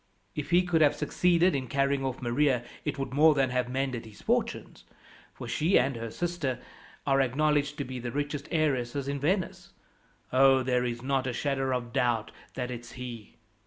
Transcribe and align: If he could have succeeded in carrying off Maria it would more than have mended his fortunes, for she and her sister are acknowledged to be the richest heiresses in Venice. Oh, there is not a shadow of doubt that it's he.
If 0.33 0.49
he 0.49 0.63
could 0.63 0.81
have 0.81 0.95
succeeded 0.95 1.53
in 1.53 1.67
carrying 1.67 2.03
off 2.03 2.23
Maria 2.23 2.65
it 2.85 2.97
would 2.97 3.13
more 3.13 3.35
than 3.35 3.51
have 3.51 3.69
mended 3.69 4.03
his 4.07 4.19
fortunes, 4.19 4.83
for 5.31 5.47
she 5.47 5.77
and 5.77 5.95
her 5.95 6.09
sister 6.09 6.57
are 7.05 7.21
acknowledged 7.21 7.77
to 7.77 7.83
be 7.83 7.99
the 7.99 8.11
richest 8.11 8.47
heiresses 8.51 9.07
in 9.07 9.19
Venice. 9.19 9.73
Oh, 10.33 10.63
there 10.63 10.85
is 10.85 11.03
not 11.03 11.27
a 11.27 11.33
shadow 11.33 11.77
of 11.77 11.93
doubt 11.93 12.31
that 12.55 12.71
it's 12.71 12.93
he. 12.93 13.35